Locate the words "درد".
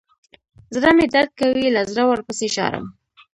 1.13-1.31